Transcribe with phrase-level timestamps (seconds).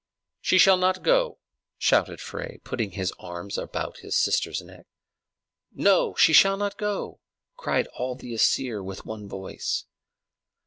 [0.39, 1.37] "She shall not go!"
[1.77, 4.87] shouted Frey, putting his arms about his sister's neck.
[5.73, 7.19] "No, she shall not go!"
[7.55, 9.85] cried all the Æsir with one voice.